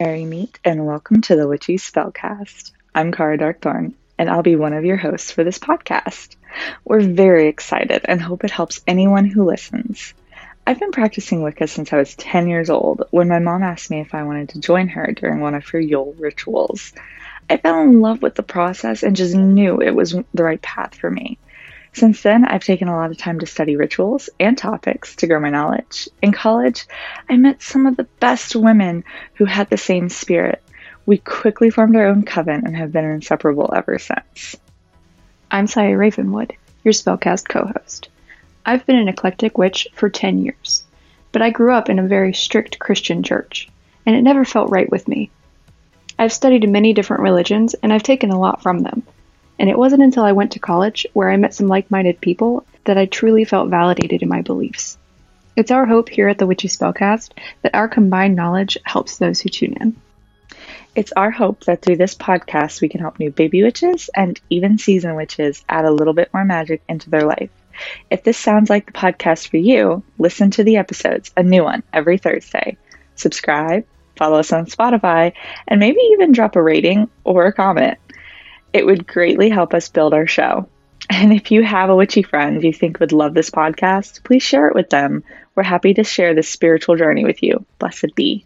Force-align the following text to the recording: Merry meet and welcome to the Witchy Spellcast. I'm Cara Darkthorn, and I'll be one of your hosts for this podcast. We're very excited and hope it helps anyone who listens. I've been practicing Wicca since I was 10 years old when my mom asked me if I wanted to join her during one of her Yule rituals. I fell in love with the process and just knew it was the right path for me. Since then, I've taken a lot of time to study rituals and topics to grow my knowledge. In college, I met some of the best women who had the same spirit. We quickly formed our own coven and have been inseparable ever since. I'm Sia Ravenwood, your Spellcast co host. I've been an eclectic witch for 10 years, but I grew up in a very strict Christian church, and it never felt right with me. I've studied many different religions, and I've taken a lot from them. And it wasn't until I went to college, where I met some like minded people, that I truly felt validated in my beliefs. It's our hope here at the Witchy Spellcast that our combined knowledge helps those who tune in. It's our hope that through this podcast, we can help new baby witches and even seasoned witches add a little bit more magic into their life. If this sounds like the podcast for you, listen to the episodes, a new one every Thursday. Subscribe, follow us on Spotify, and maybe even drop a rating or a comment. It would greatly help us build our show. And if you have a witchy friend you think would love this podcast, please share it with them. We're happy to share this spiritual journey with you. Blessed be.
Merry 0.00 0.24
meet 0.24 0.60
and 0.64 0.86
welcome 0.86 1.22
to 1.22 1.34
the 1.34 1.48
Witchy 1.48 1.76
Spellcast. 1.76 2.70
I'm 2.94 3.10
Cara 3.10 3.36
Darkthorn, 3.36 3.94
and 4.16 4.30
I'll 4.30 4.44
be 4.44 4.54
one 4.54 4.72
of 4.72 4.84
your 4.84 4.96
hosts 4.96 5.32
for 5.32 5.42
this 5.42 5.58
podcast. 5.58 6.36
We're 6.84 7.00
very 7.00 7.48
excited 7.48 8.02
and 8.04 8.22
hope 8.22 8.44
it 8.44 8.52
helps 8.52 8.80
anyone 8.86 9.24
who 9.24 9.44
listens. 9.44 10.14
I've 10.64 10.78
been 10.78 10.92
practicing 10.92 11.42
Wicca 11.42 11.66
since 11.66 11.92
I 11.92 11.96
was 11.96 12.14
10 12.14 12.46
years 12.46 12.70
old 12.70 13.08
when 13.10 13.26
my 13.26 13.40
mom 13.40 13.64
asked 13.64 13.90
me 13.90 13.98
if 13.98 14.14
I 14.14 14.22
wanted 14.22 14.50
to 14.50 14.60
join 14.60 14.86
her 14.86 15.10
during 15.10 15.40
one 15.40 15.56
of 15.56 15.66
her 15.70 15.80
Yule 15.80 16.14
rituals. 16.16 16.92
I 17.50 17.56
fell 17.56 17.82
in 17.82 18.00
love 18.00 18.22
with 18.22 18.36
the 18.36 18.44
process 18.44 19.02
and 19.02 19.16
just 19.16 19.34
knew 19.34 19.82
it 19.82 19.96
was 19.96 20.14
the 20.32 20.44
right 20.44 20.62
path 20.62 20.94
for 20.94 21.10
me. 21.10 21.38
Since 21.92 22.22
then, 22.22 22.44
I've 22.44 22.64
taken 22.64 22.88
a 22.88 22.96
lot 22.96 23.10
of 23.10 23.18
time 23.18 23.40
to 23.40 23.46
study 23.46 23.76
rituals 23.76 24.30
and 24.38 24.56
topics 24.56 25.16
to 25.16 25.26
grow 25.26 25.40
my 25.40 25.50
knowledge. 25.50 26.08
In 26.22 26.32
college, 26.32 26.86
I 27.28 27.36
met 27.36 27.62
some 27.62 27.86
of 27.86 27.96
the 27.96 28.08
best 28.20 28.54
women 28.54 29.04
who 29.34 29.44
had 29.44 29.70
the 29.70 29.76
same 29.76 30.08
spirit. 30.08 30.62
We 31.06 31.18
quickly 31.18 31.70
formed 31.70 31.96
our 31.96 32.06
own 32.06 32.24
coven 32.24 32.66
and 32.66 32.76
have 32.76 32.92
been 32.92 33.04
inseparable 33.04 33.72
ever 33.74 33.98
since. 33.98 34.56
I'm 35.50 35.66
Sia 35.66 35.96
Ravenwood, 35.96 36.54
your 36.84 36.92
Spellcast 36.92 37.48
co 37.48 37.64
host. 37.64 38.10
I've 38.66 38.84
been 38.84 38.98
an 38.98 39.08
eclectic 39.08 39.56
witch 39.56 39.88
for 39.94 40.10
10 40.10 40.38
years, 40.44 40.84
but 41.32 41.40
I 41.40 41.48
grew 41.48 41.72
up 41.72 41.88
in 41.88 41.98
a 41.98 42.06
very 42.06 42.34
strict 42.34 42.78
Christian 42.78 43.22
church, 43.22 43.70
and 44.04 44.14
it 44.14 44.20
never 44.20 44.44
felt 44.44 44.70
right 44.70 44.90
with 44.90 45.08
me. 45.08 45.30
I've 46.18 46.34
studied 46.34 46.68
many 46.68 46.92
different 46.92 47.22
religions, 47.22 47.74
and 47.74 47.92
I've 47.92 48.02
taken 48.02 48.30
a 48.30 48.38
lot 48.38 48.62
from 48.62 48.80
them. 48.80 49.04
And 49.58 49.68
it 49.68 49.78
wasn't 49.78 50.02
until 50.02 50.24
I 50.24 50.32
went 50.32 50.52
to 50.52 50.58
college, 50.58 51.06
where 51.12 51.30
I 51.30 51.36
met 51.36 51.54
some 51.54 51.68
like 51.68 51.90
minded 51.90 52.20
people, 52.20 52.64
that 52.84 52.98
I 52.98 53.06
truly 53.06 53.44
felt 53.44 53.70
validated 53.70 54.22
in 54.22 54.28
my 54.28 54.42
beliefs. 54.42 54.98
It's 55.56 55.72
our 55.72 55.86
hope 55.86 56.08
here 56.08 56.28
at 56.28 56.38
the 56.38 56.46
Witchy 56.46 56.68
Spellcast 56.68 57.32
that 57.62 57.74
our 57.74 57.88
combined 57.88 58.36
knowledge 58.36 58.78
helps 58.84 59.18
those 59.18 59.40
who 59.40 59.48
tune 59.48 59.74
in. 59.80 59.96
It's 60.94 61.12
our 61.12 61.30
hope 61.30 61.64
that 61.64 61.82
through 61.82 61.96
this 61.96 62.14
podcast, 62.14 62.80
we 62.80 62.88
can 62.88 63.00
help 63.00 63.18
new 63.18 63.30
baby 63.30 63.62
witches 63.62 64.08
and 64.14 64.40
even 64.50 64.78
seasoned 64.78 65.16
witches 65.16 65.64
add 65.68 65.84
a 65.84 65.90
little 65.90 66.14
bit 66.14 66.32
more 66.32 66.44
magic 66.44 66.82
into 66.88 67.10
their 67.10 67.24
life. 67.24 67.50
If 68.10 68.24
this 68.24 68.38
sounds 68.38 68.70
like 68.70 68.86
the 68.86 68.92
podcast 68.92 69.48
for 69.48 69.56
you, 69.56 70.02
listen 70.18 70.50
to 70.52 70.64
the 70.64 70.76
episodes, 70.76 71.32
a 71.36 71.42
new 71.42 71.64
one 71.64 71.82
every 71.92 72.18
Thursday. 72.18 72.76
Subscribe, 73.14 73.84
follow 74.16 74.38
us 74.38 74.52
on 74.52 74.66
Spotify, 74.66 75.32
and 75.66 75.80
maybe 75.80 76.00
even 76.12 76.32
drop 76.32 76.56
a 76.56 76.62
rating 76.62 77.08
or 77.24 77.46
a 77.46 77.52
comment. 77.52 77.98
It 78.72 78.84
would 78.84 79.06
greatly 79.06 79.48
help 79.48 79.74
us 79.74 79.88
build 79.88 80.14
our 80.14 80.26
show. 80.26 80.68
And 81.10 81.32
if 81.32 81.50
you 81.50 81.62
have 81.62 81.88
a 81.88 81.96
witchy 81.96 82.22
friend 82.22 82.62
you 82.62 82.72
think 82.72 83.00
would 83.00 83.12
love 83.12 83.32
this 83.32 83.50
podcast, 83.50 84.24
please 84.24 84.42
share 84.42 84.68
it 84.68 84.74
with 84.74 84.90
them. 84.90 85.24
We're 85.54 85.62
happy 85.62 85.94
to 85.94 86.04
share 86.04 86.34
this 86.34 86.48
spiritual 86.48 86.96
journey 86.96 87.24
with 87.24 87.42
you. 87.42 87.64
Blessed 87.78 88.14
be. 88.14 88.44